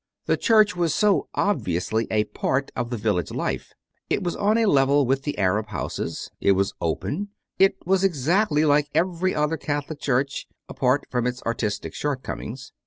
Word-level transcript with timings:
The 0.25 0.35
church 0.35 0.75
was 0.75 0.95
so 0.95 1.27
ob 1.37 1.63
viously 1.63 2.07
a 2.09 2.23
part 2.23 2.71
of 2.75 2.89
the 2.89 2.97
village 2.97 3.29
life; 3.29 3.71
it 4.09 4.23
was 4.23 4.35
on 4.35 4.57
a 4.57 4.65
level 4.65 5.05
with 5.05 5.21
the 5.21 5.37
Arab 5.37 5.67
houses; 5.67 6.31
it 6.41 6.53
was 6.53 6.73
open; 6.81 7.29
it 7.59 7.75
was 7.85 8.03
exactly 8.03 8.65
like 8.65 8.89
every 8.95 9.35
other 9.35 9.57
Catholic 9.57 9.99
church, 9.99 10.47
apart 10.67 11.05
from 11.11 11.27
its 11.27 11.43
artistic 11.43 11.93
shortcomings. 11.93 12.73